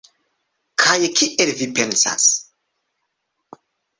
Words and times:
Kaj 0.83 0.95
kiel 1.19 1.51
vi 1.59 1.67
pensas? 1.79 2.27